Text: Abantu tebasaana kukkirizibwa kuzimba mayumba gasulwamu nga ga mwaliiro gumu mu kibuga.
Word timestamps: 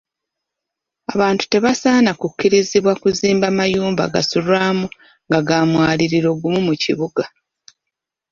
Abantu 1.13 1.43
tebasaana 1.51 2.11
kukkirizibwa 2.19 2.93
kuzimba 3.01 3.47
mayumba 3.57 4.03
gasulwamu 4.13 4.85
nga 5.27 5.39
ga 5.47 5.59
mwaliiro 5.69 6.31
gumu 6.39 6.59
mu 6.67 6.73
kibuga. 6.83 7.23